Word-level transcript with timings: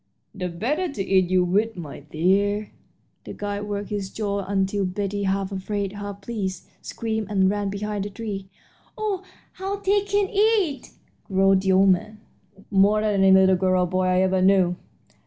"The 0.33 0.49
better 0.49 0.91
to 0.91 1.03
eat 1.05 1.29
you 1.29 1.43
with, 1.43 1.77
my 1.77 1.99
dear." 1.99 2.71
The 3.23 3.33
guide 3.33 3.65
worked 3.69 3.89
his 3.91 4.09
jaws 4.09 4.45
until 4.47 4.83
Betty, 4.83 5.25
half 5.25 5.51
afraid 5.51 5.91
and 5.91 6.01
half 6.01 6.21
pleased, 6.21 6.67
screamed 6.81 7.27
and 7.29 7.51
ran 7.51 7.69
behind 7.69 8.07
a 8.07 8.09
tree. 8.09 8.49
"Oh, 8.97 9.21
how 9.51 9.75
they 9.75 10.01
can 10.01 10.27
eat!" 10.31 10.89
growled 11.27 11.61
the 11.61 11.73
old 11.73 11.89
man, 11.89 12.19
"more 12.71 13.01
than 13.01 13.21
any 13.23 13.31
little 13.31 13.55
girl 13.55 13.83
or 13.83 13.85
boy 13.85 14.05
I 14.07 14.21
ever 14.21 14.41
knew! 14.41 14.75